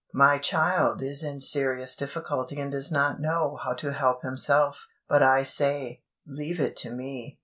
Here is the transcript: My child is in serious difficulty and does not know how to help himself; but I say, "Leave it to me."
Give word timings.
My 0.15 0.39
child 0.39 1.03
is 1.03 1.23
in 1.23 1.41
serious 1.41 1.95
difficulty 1.95 2.59
and 2.59 2.71
does 2.71 2.91
not 2.91 3.21
know 3.21 3.59
how 3.63 3.73
to 3.75 3.93
help 3.93 4.23
himself; 4.23 4.87
but 5.07 5.21
I 5.21 5.43
say, 5.43 6.01
"Leave 6.25 6.59
it 6.59 6.75
to 6.77 6.89
me." 6.89 7.39